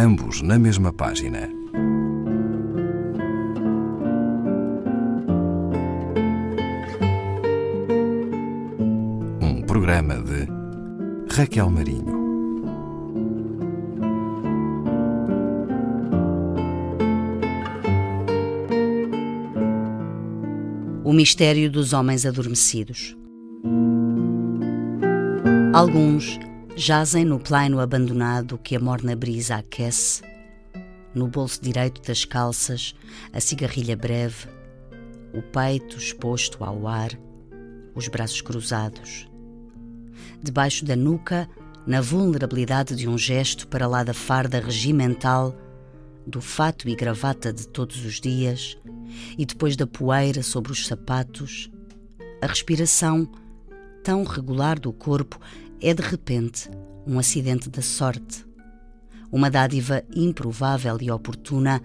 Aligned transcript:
ambos 0.00 0.40
na 0.40 0.58
mesma 0.58 0.94
página. 0.94 1.50
Um 9.42 9.62
programa 9.66 10.14
de 10.14 10.48
Raquel 11.34 11.68
Marinho. 11.68 12.18
O 21.04 21.12
mistério 21.12 21.70
dos 21.70 21.92
homens 21.92 22.24
adormecidos. 22.24 23.14
Alguns 25.74 26.38
jazem 26.76 27.24
no 27.24 27.38
plaino 27.38 27.80
abandonado 27.80 28.58
que 28.58 28.76
a 28.76 28.80
morna 28.80 29.16
brisa 29.16 29.56
aquece, 29.56 30.22
no 31.14 31.26
bolso 31.26 31.60
direito 31.60 32.00
das 32.02 32.24
calças, 32.24 32.94
a 33.32 33.40
cigarrilha 33.40 33.96
breve, 33.96 34.46
o 35.34 35.42
peito 35.42 35.96
exposto 35.96 36.62
ao 36.64 36.86
ar, 36.86 37.10
os 37.94 38.08
braços 38.08 38.40
cruzados. 38.40 39.28
Debaixo 40.42 40.84
da 40.84 40.96
nuca, 40.96 41.48
na 41.86 42.00
vulnerabilidade 42.00 42.94
de 42.94 43.08
um 43.08 43.18
gesto 43.18 43.66
para 43.66 43.86
lá 43.86 44.02
da 44.04 44.14
farda 44.14 44.60
regimental, 44.60 45.54
do 46.26 46.40
fato 46.40 46.88
e 46.88 46.94
gravata 46.94 47.52
de 47.52 47.66
todos 47.66 48.04
os 48.04 48.20
dias, 48.20 48.78
e 49.36 49.44
depois 49.44 49.76
da 49.76 49.86
poeira 49.86 50.42
sobre 50.42 50.70
os 50.70 50.86
sapatos, 50.86 51.70
a 52.40 52.46
respiração, 52.46 53.28
tão 54.02 54.24
regular 54.24 54.78
do 54.78 54.92
corpo, 54.92 55.38
é 55.80 55.94
de 55.94 56.02
repente 56.02 56.70
um 57.06 57.18
acidente 57.18 57.68
da 57.68 57.82
sorte. 57.82 58.44
Uma 59.32 59.50
dádiva 59.50 60.02
improvável 60.14 60.98
e 61.00 61.10
oportuna, 61.10 61.80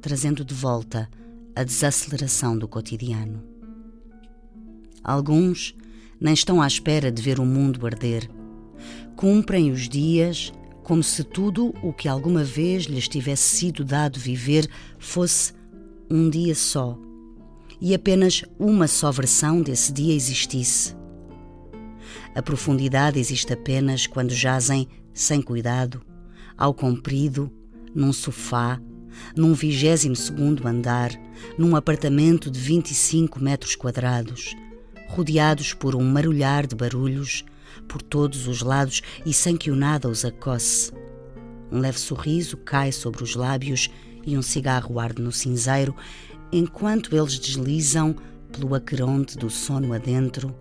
trazendo 0.00 0.44
de 0.44 0.54
volta 0.54 1.08
a 1.54 1.64
desaceleração 1.64 2.56
do 2.56 2.68
cotidiano. 2.68 3.42
Alguns 5.02 5.74
nem 6.20 6.34
estão 6.34 6.60
à 6.60 6.66
espera 6.66 7.10
de 7.10 7.20
ver 7.22 7.40
o 7.40 7.46
mundo 7.46 7.86
arder. 7.86 8.30
Cumprem 9.16 9.70
os 9.70 9.88
dias 9.88 10.52
como 10.82 11.02
se 11.02 11.24
tudo 11.24 11.74
o 11.82 11.92
que 11.92 12.08
alguma 12.08 12.44
vez 12.44 12.84
lhes 12.84 13.08
tivesse 13.08 13.56
sido 13.56 13.84
dado 13.84 14.18
viver 14.18 14.68
fosse 14.98 15.52
um 16.10 16.28
dia 16.28 16.54
só 16.54 16.98
e 17.80 17.94
apenas 17.94 18.44
uma 18.58 18.86
só 18.86 19.10
versão 19.10 19.62
desse 19.62 19.92
dia 19.92 20.14
existisse. 20.14 20.99
A 22.34 22.42
profundidade 22.42 23.18
existe 23.18 23.52
apenas 23.52 24.06
quando 24.06 24.30
jazem 24.30 24.88
sem 25.12 25.42
cuidado, 25.42 26.00
ao 26.56 26.72
comprido, 26.72 27.50
num 27.92 28.12
sofá, 28.12 28.80
num 29.36 29.52
vigésimo 29.52 30.14
segundo 30.14 30.66
andar, 30.68 31.10
num 31.58 31.74
apartamento 31.74 32.50
de 32.50 32.60
25 32.60 33.42
metros 33.42 33.74
quadrados, 33.74 34.54
rodeados 35.08 35.74
por 35.74 35.96
um 35.96 36.04
marulhar 36.04 36.66
de 36.66 36.76
barulhos 36.76 37.44
por 37.88 38.00
todos 38.00 38.46
os 38.46 38.62
lados 38.62 39.02
e 39.26 39.32
sem 39.32 39.56
que 39.56 39.70
o 39.70 39.76
nada 39.76 40.08
os 40.08 40.24
acosse. 40.24 40.92
Um 41.70 41.80
leve 41.80 41.98
sorriso 41.98 42.56
cai 42.56 42.92
sobre 42.92 43.22
os 43.24 43.34
lábios 43.34 43.90
e 44.24 44.36
um 44.36 44.42
cigarro 44.42 45.00
arde 45.00 45.20
no 45.20 45.32
cinzeiro, 45.32 45.96
enquanto 46.52 47.16
eles 47.16 47.38
deslizam 47.38 48.14
pelo 48.52 48.74
aqueronte 48.74 49.36
do 49.36 49.48
sono 49.48 49.92
adentro, 49.92 50.54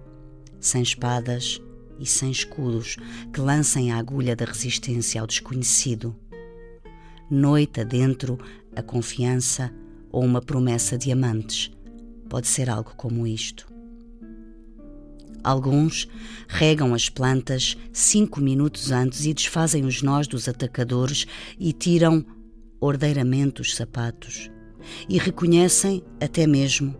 sem 0.59 0.81
espadas 0.81 1.61
e 1.99 2.05
sem 2.05 2.31
escudos 2.31 2.97
que 3.33 3.41
lancem 3.41 3.91
a 3.91 3.97
agulha 3.97 4.35
da 4.35 4.45
resistência 4.45 5.21
ao 5.21 5.27
desconhecido. 5.27 6.15
Noite 7.29 7.81
adentro, 7.81 8.39
a 8.75 8.81
confiança 8.81 9.71
ou 10.11 10.23
uma 10.23 10.41
promessa 10.41 10.97
de 10.97 11.11
amantes 11.11 11.71
pode 12.27 12.47
ser 12.47 12.69
algo 12.69 12.93
como 12.95 13.27
isto. 13.27 13.67
Alguns 15.43 16.07
regam 16.47 16.93
as 16.93 17.09
plantas 17.09 17.77
cinco 17.93 18.41
minutos 18.41 18.91
antes 18.91 19.25
e 19.25 19.33
desfazem 19.33 19.85
os 19.85 20.01
nós 20.01 20.27
dos 20.27 20.47
atacadores 20.47 21.25
e 21.57 21.71
tiram 21.71 22.25
ordeiramente 22.79 23.61
os 23.61 23.75
sapatos. 23.75 24.49
E 25.07 25.17
reconhecem 25.17 26.03
até 26.21 26.47
mesmo 26.47 26.95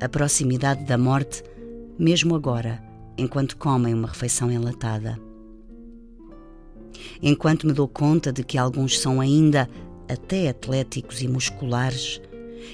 a 0.00 0.08
proximidade 0.08 0.84
da 0.84 0.96
morte, 0.96 1.42
mesmo 1.98 2.34
agora, 2.34 2.82
enquanto 3.16 3.56
comem 3.56 3.94
uma 3.94 4.08
refeição 4.08 4.50
enlatada. 4.50 5.18
Enquanto 7.22 7.66
me 7.66 7.72
dou 7.72 7.88
conta 7.88 8.32
de 8.32 8.42
que 8.44 8.58
alguns 8.58 8.98
são 8.98 9.20
ainda 9.20 9.68
até 10.08 10.48
atléticos 10.48 11.22
e 11.22 11.28
musculares, 11.28 12.20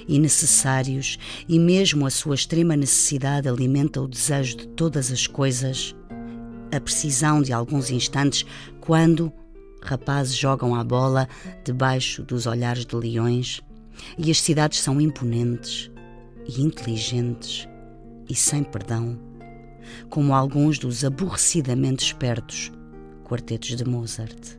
e 0.06 0.18
necessários, 0.18 1.18
e 1.48 1.58
mesmo 1.58 2.06
a 2.06 2.10
sua 2.10 2.34
extrema 2.34 2.76
necessidade 2.76 3.48
alimenta 3.48 4.00
o 4.00 4.08
desejo 4.08 4.56
de 4.56 4.68
todas 4.68 5.10
as 5.10 5.26
coisas, 5.26 5.94
a 6.74 6.80
precisão 6.80 7.40
de 7.40 7.52
alguns 7.52 7.90
instantes 7.90 8.44
quando 8.80 9.32
rapazes 9.82 10.36
jogam 10.36 10.74
a 10.74 10.84
bola 10.84 11.28
debaixo 11.64 12.22
dos 12.22 12.46
olhares 12.46 12.84
de 12.84 12.94
leões 12.94 13.60
e 14.18 14.30
as 14.30 14.40
cidades 14.40 14.80
são 14.80 15.00
imponentes 15.00 15.90
e 16.46 16.60
inteligentes 16.62 17.66
e 18.28 18.34
sem 18.34 18.62
perdão, 18.62 19.18
como 20.08 20.34
alguns 20.34 20.78
dos 20.78 21.04
aborrecidamente 21.04 22.04
espertos 22.04 22.72
quartetos 23.24 23.76
de 23.76 23.84
Mozart. 23.84 24.56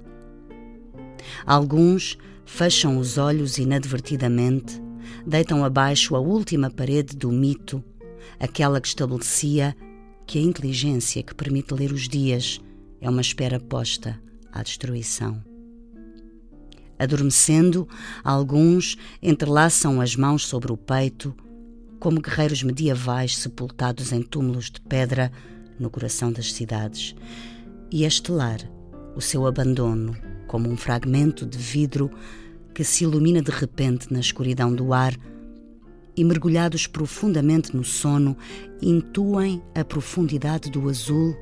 Alguns 1.45 2.17
fecham 2.45 2.97
os 2.97 3.17
olhos 3.17 3.57
inadvertidamente 3.57 4.79
deitam 5.25 5.63
abaixo 5.63 6.15
a 6.15 6.19
última 6.19 6.69
parede 6.69 7.15
do 7.15 7.31
mito, 7.31 7.83
aquela 8.39 8.79
que 8.79 8.87
estabelecia 8.87 9.75
que 10.25 10.37
a 10.37 10.41
inteligência 10.41 11.23
que 11.23 11.33
permite 11.33 11.73
ler 11.73 11.91
os 11.91 12.07
dias 12.07 12.61
é 13.01 13.09
uma 13.09 13.21
espera 13.21 13.59
posta 13.59 14.21
à 14.51 14.61
destruição. 14.61 15.43
Adormecendo, 16.97 17.87
alguns 18.23 18.97
entrelaçam 19.21 20.01
as 20.01 20.15
mãos 20.15 20.45
sobre 20.45 20.71
o 20.71 20.77
peito, 20.77 21.35
como 21.99 22.21
guerreiros 22.21 22.63
medievais 22.63 23.37
sepultados 23.37 24.11
em 24.11 24.21
túmulos 24.21 24.71
de 24.71 24.79
pedra 24.81 25.31
no 25.79 25.89
coração 25.89 26.31
das 26.31 26.53
cidades, 26.53 27.15
e 27.91 28.05
a 28.05 28.07
estelar 28.07 28.59
o 29.15 29.21
seu 29.21 29.45
abandono 29.45 30.15
como 30.47 30.69
um 30.69 30.77
fragmento 30.77 31.45
de 31.45 31.57
vidro 31.57 32.09
que 32.73 32.83
se 32.83 33.03
ilumina 33.03 33.41
de 33.41 33.51
repente 33.51 34.11
na 34.11 34.19
escuridão 34.19 34.73
do 34.73 34.93
ar 34.93 35.13
e, 36.15 36.23
mergulhados 36.23 36.87
profundamente 36.87 37.75
no 37.75 37.83
sono, 37.83 38.35
intuem 38.81 39.61
a 39.75 39.83
profundidade 39.83 40.69
do 40.69 40.89
azul 40.89 41.35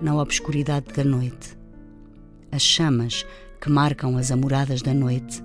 na 0.00 0.14
obscuridade 0.14 0.92
da 0.94 1.04
noite. 1.04 1.56
As 2.50 2.62
chamas 2.62 3.24
que 3.60 3.70
marcam 3.70 4.16
as 4.16 4.30
amoradas 4.30 4.82
da 4.82 4.92
noite, 4.92 5.42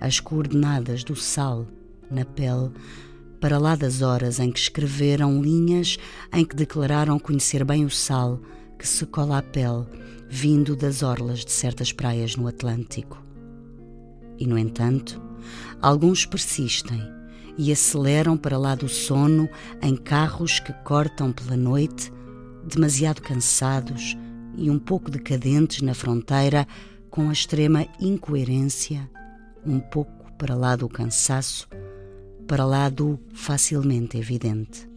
as 0.00 0.20
coordenadas 0.20 1.04
do 1.04 1.14
sal 1.14 1.66
na 2.10 2.24
pele, 2.24 2.70
para 3.40 3.58
lá 3.58 3.74
das 3.74 4.02
horas 4.02 4.38
em 4.38 4.52
que 4.52 4.58
escreveram 4.58 5.42
linhas 5.42 5.98
em 6.32 6.44
que 6.44 6.54
declararam 6.54 7.18
conhecer 7.18 7.64
bem 7.64 7.84
o 7.84 7.90
sal 7.90 8.40
que 8.78 8.86
se 8.86 9.06
cola 9.06 9.38
à 9.38 9.42
pele, 9.42 9.86
vindo 10.28 10.76
das 10.76 11.02
orlas 11.02 11.44
de 11.44 11.50
certas 11.50 11.92
praias 11.92 12.36
no 12.36 12.46
Atlântico. 12.46 13.22
E, 14.38 14.46
no 14.46 14.56
entanto, 14.56 15.20
alguns 15.82 16.24
persistem 16.24 17.02
e 17.58 17.72
aceleram 17.72 18.36
para 18.36 18.56
lá 18.56 18.74
do 18.74 18.88
sono 18.88 19.48
em 19.82 19.96
carros 19.96 20.60
que 20.60 20.72
cortam 20.84 21.32
pela 21.32 21.56
noite, 21.56 22.12
demasiado 22.64 23.20
cansados 23.20 24.16
e 24.56 24.70
um 24.70 24.78
pouco 24.78 25.10
decadentes 25.10 25.82
na 25.82 25.94
fronteira, 25.94 26.66
com 27.10 27.28
a 27.28 27.32
extrema 27.32 27.86
incoerência, 28.00 29.10
um 29.66 29.80
pouco 29.80 30.32
para 30.38 30.54
lá 30.54 30.76
do 30.76 30.88
cansaço, 30.88 31.68
para 32.50 32.64
lá 32.64 32.88
do 32.88 33.16
facilmente 33.32 34.18
evidente. 34.18 34.90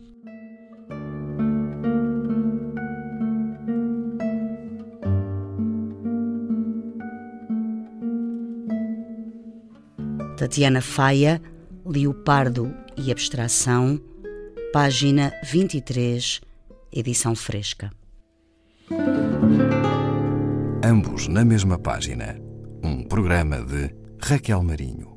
Tatiana 10.35 10.81
Faia, 10.81 11.39
Leopardo 11.85 12.73
e 12.97 13.11
Abstração, 13.11 14.01
página 14.73 15.31
23, 15.43 16.41
edição 16.91 17.35
fresca. 17.35 17.91
Ambos 20.83 21.27
na 21.27 21.45
mesma 21.45 21.77
página. 21.77 22.35
Um 22.83 23.03
programa 23.03 23.61
de 23.61 23.93
Raquel 24.19 24.63
Marinho. 24.63 25.12